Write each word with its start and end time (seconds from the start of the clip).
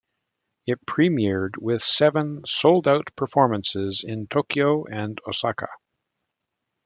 It 0.65 0.83
premiered 0.87 1.57
with 1.59 1.83
seven 1.83 2.41
sold-out 2.47 3.15
performances 3.15 4.03
in 4.03 4.25
Tokyo 4.25 4.83
and 4.85 5.19
Osaka. 5.27 5.67